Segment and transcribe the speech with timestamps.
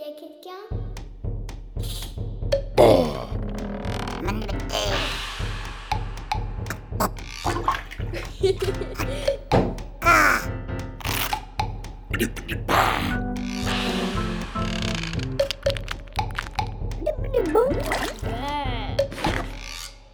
[0.00, 0.50] y a quelqu'un?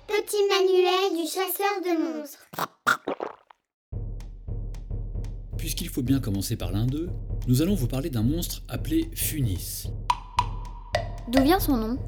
[0.08, 2.45] Petit manuel du chasseur de monstres.
[5.58, 7.08] Puisqu'il faut bien commencer par l'un d'eux,
[7.48, 9.84] nous allons vous parler d'un monstre appelé Funis.
[11.32, 11.98] D'où vient son nom?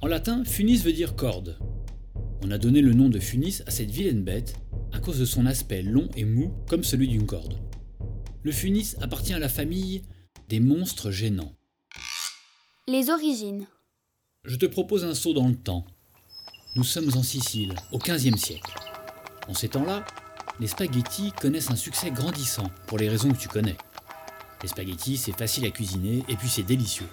[0.00, 1.58] En latin, Funis veut dire corde.
[2.42, 4.54] On a donné le nom de Funis à cette vilaine bête
[4.92, 7.58] à cause de son aspect long et mou comme celui d'une corde.
[8.42, 10.02] Le Funis appartient à la famille
[10.48, 11.54] des monstres gênants.
[12.86, 13.66] Les origines.
[14.44, 15.86] Je te propose un saut dans le temps.
[16.76, 18.74] Nous sommes en Sicile, au XVe siècle.
[19.48, 20.04] En ces temps-là,
[20.60, 23.76] les spaghettis connaissent un succès grandissant pour les raisons que tu connais.
[24.62, 27.08] Les spaghettis, c'est facile à cuisiner et puis c'est délicieux.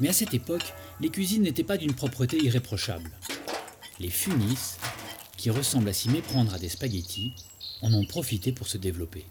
[0.00, 3.10] Mais à cette époque, les cuisines n'étaient pas d'une propreté irréprochable.
[4.00, 4.58] Les funis,
[5.36, 7.34] qui ressemblent à s'y méprendre à des spaghettis,
[7.82, 9.26] en ont profité pour se développer.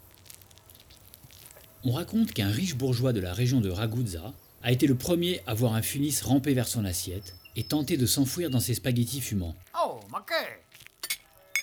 [1.82, 4.32] On raconte qu'un riche bourgeois de la région de Ragusa
[4.62, 8.06] a été le premier à voir un funis ramper vers son assiette et tenter de
[8.06, 9.56] s'enfouir dans ses spaghettis fumants.
[9.84, 10.34] Oh, manqué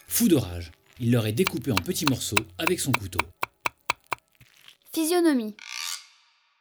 [0.07, 3.19] Fou de rage, il l'aurait découpé en petits morceaux avec son couteau.
[4.93, 5.55] Physionomie.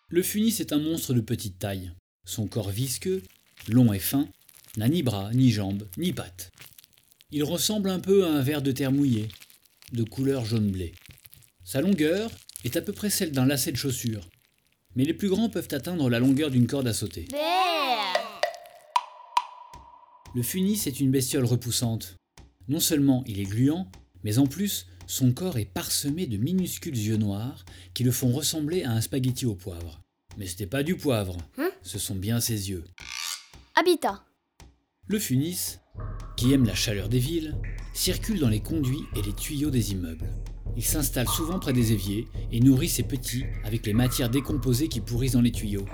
[0.08, 1.92] Le funis est un monstre de petite taille.
[2.24, 3.22] Son corps visqueux,
[3.68, 4.26] long et fin,
[4.78, 6.50] n'a ni bras, ni jambes, ni pattes.
[7.30, 9.28] Il ressemble un peu à un ver de terre mouillé,
[9.92, 10.94] de couleur jaune-blé.
[11.62, 12.30] Sa longueur
[12.64, 14.26] est à peu près celle d'un lacet de chaussure,
[14.96, 17.28] mais les plus grands peuvent atteindre la longueur d'une corde à sauter.
[20.34, 22.16] Le funis est une bestiole repoussante.
[22.68, 23.90] Non seulement il est gluant,
[24.24, 28.84] mais en plus, son corps est parsemé de minuscules yeux noirs qui le font ressembler
[28.84, 30.00] à un spaghetti au poivre.
[30.38, 31.70] Mais ce n'est pas du poivre, Hein?
[31.82, 32.84] Ce sont bien ses yeux.
[33.74, 34.22] Habitat.
[35.06, 35.78] Le funis,
[36.36, 37.56] qui aime la chaleur des villes,
[37.94, 40.30] circule dans les conduits et les tuyaux des immeubles.
[40.76, 45.00] Il s'installe souvent près des éviers et nourrit ses petits avec les matières décomposées qui
[45.00, 45.84] pourrissent dans les tuyaux.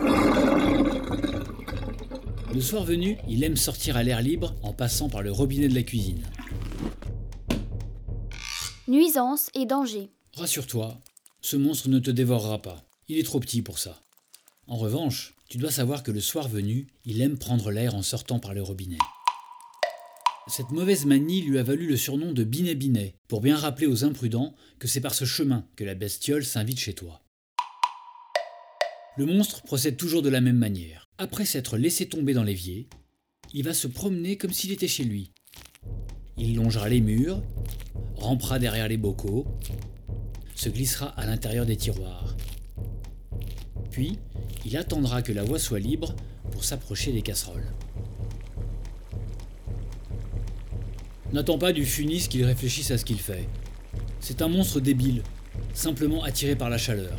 [2.55, 5.75] Le soir venu, il aime sortir à l'air libre en passant par le robinet de
[5.75, 6.23] la cuisine.
[8.89, 10.11] Nuisance et danger.
[10.35, 11.01] Rassure-toi,
[11.41, 12.85] ce monstre ne te dévorera pas.
[13.09, 14.01] Il est trop petit pour ça.
[14.69, 18.39] En revanche, tu dois savoir que le soir venu, il aime prendre l'air en sortant
[18.39, 18.99] par le robinet.
[20.47, 24.05] Cette mauvaise manie lui a valu le surnom de Binet Binet, pour bien rappeler aux
[24.05, 27.25] imprudents que c'est par ce chemin que la bestiole s'invite chez toi.
[29.17, 31.09] Le monstre procède toujours de la même manière.
[31.19, 32.89] Après s'être laissé tomber dans l'évier,
[33.53, 35.33] il va se promener comme s'il était chez lui.
[36.37, 37.43] Il longera les murs,
[38.17, 39.47] rampera derrière les bocaux,
[40.55, 42.37] se glissera à l'intérieur des tiroirs.
[43.91, 44.19] Puis,
[44.65, 46.15] il attendra que la voie soit libre
[46.51, 47.67] pour s'approcher des casseroles.
[51.33, 53.49] N'attends pas du funis qu'il réfléchisse à ce qu'il fait.
[54.21, 55.23] C'est un monstre débile,
[55.75, 57.17] simplement attiré par la chaleur.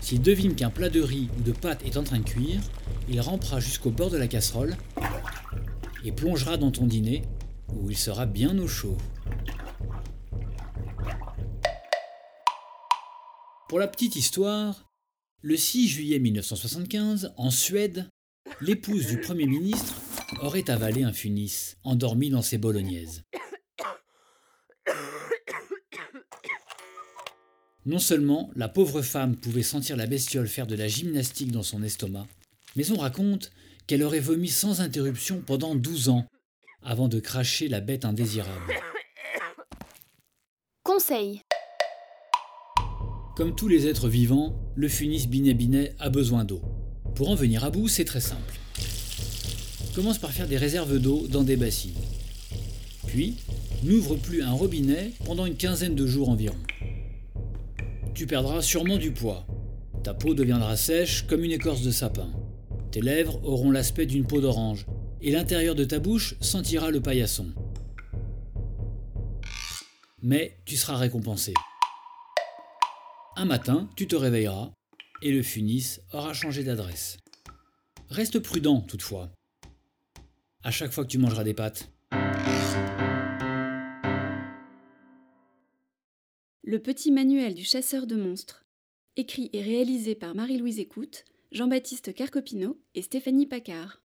[0.00, 2.60] S'il devine qu'un plat de riz ou de pâtes est en train de cuire,
[3.08, 4.76] il rampera jusqu'au bord de la casserole
[6.04, 7.22] et plongera dans ton dîner
[7.74, 8.96] où il sera bien au chaud.
[13.70, 14.90] Pour la petite histoire,
[15.42, 18.10] le 6 juillet 1975, en Suède,
[18.60, 19.94] l'épouse du Premier ministre
[20.40, 23.22] aurait avalé un funis, endormi dans ses bolognaises.
[27.86, 31.84] Non seulement la pauvre femme pouvait sentir la bestiole faire de la gymnastique dans son
[31.84, 32.26] estomac,
[32.74, 33.52] mais on raconte
[33.86, 36.26] qu'elle aurait vomi sans interruption pendant 12 ans,
[36.82, 38.74] avant de cracher la bête indésirable.
[40.82, 41.42] Conseil.
[43.40, 46.60] Comme tous les êtres vivants, le funis binet binet a besoin d'eau.
[47.14, 48.60] Pour en venir à bout, c'est très simple.
[49.94, 51.94] Commence par faire des réserves d'eau dans des bassines.
[53.06, 53.38] Puis,
[53.82, 56.58] n'ouvre plus un robinet pendant une quinzaine de jours environ.
[58.12, 59.46] Tu perdras sûrement du poids.
[60.04, 62.28] Ta peau deviendra sèche comme une écorce de sapin.
[62.90, 64.84] Tes lèvres auront l'aspect d'une peau d'orange
[65.22, 67.46] et l'intérieur de ta bouche sentira le paillasson.
[70.22, 71.54] Mais tu seras récompensé.
[73.36, 74.72] Un matin, tu te réveilleras
[75.22, 77.18] et le funis aura changé d'adresse.
[78.08, 79.30] Reste prudent toutefois.
[80.64, 81.90] À chaque fois que tu mangeras des pâtes.
[86.62, 88.64] Le petit manuel du chasseur de monstres.
[89.16, 93.99] Écrit et réalisé par Marie-Louise Écoute, Jean-Baptiste Carcopino et Stéphanie Paccard.